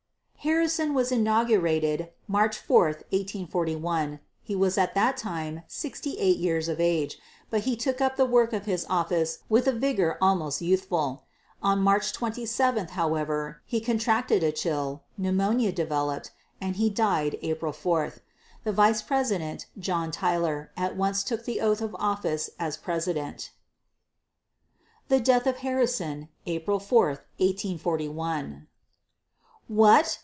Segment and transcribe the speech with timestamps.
[0.43, 4.19] Harrison was inaugurated March 4, 1841.
[4.41, 7.19] He was at that time sixty eight years of age,
[7.51, 11.25] but he took up the work of his office with a vigor almost youthful.
[11.61, 18.13] On March 27, however, he contracted a chill, pneumonia developed, and he died April 4.
[18.63, 23.51] The vice president, John Tyler, at once took the oath of office as president.
[25.07, 27.05] THE DEATH OF HARRISON [April 4,
[27.37, 28.67] 1841]
[29.67, 30.17] What!